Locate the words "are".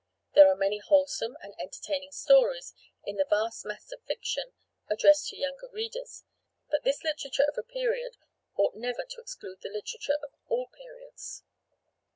0.49-0.55